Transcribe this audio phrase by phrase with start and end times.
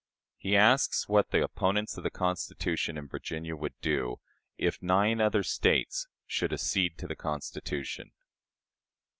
[0.39, 4.19] He asks what the opponents of the Constitution in Virginia would do,
[4.57, 8.09] "if nine other States should accede to the Constitution."